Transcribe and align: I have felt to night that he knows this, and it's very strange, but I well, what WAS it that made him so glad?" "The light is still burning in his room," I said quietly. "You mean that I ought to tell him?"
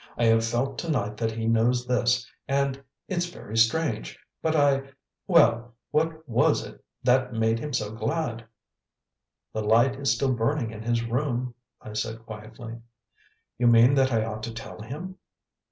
I 0.17 0.23
have 0.25 0.43
felt 0.43 0.79
to 0.79 0.89
night 0.89 1.15
that 1.17 1.33
he 1.33 1.45
knows 1.45 1.85
this, 1.85 2.27
and 2.47 2.83
it's 3.07 3.27
very 3.27 3.55
strange, 3.55 4.17
but 4.41 4.55
I 4.55 4.89
well, 5.27 5.75
what 5.91 6.27
WAS 6.27 6.65
it 6.65 6.83
that 7.03 7.33
made 7.35 7.59
him 7.59 7.71
so 7.71 7.91
glad?" 7.91 8.43
"The 9.53 9.61
light 9.61 9.93
is 9.97 10.11
still 10.11 10.33
burning 10.33 10.71
in 10.71 10.81
his 10.81 11.03
room," 11.05 11.53
I 11.79 11.93
said 11.93 12.25
quietly. 12.25 12.79
"You 13.59 13.67
mean 13.67 13.93
that 13.93 14.11
I 14.11 14.25
ought 14.25 14.41
to 14.41 14.53
tell 14.55 14.81
him?" 14.81 15.17